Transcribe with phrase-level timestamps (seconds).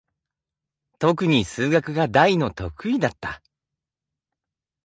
[0.97, 3.43] とくに数学が大の得意だった。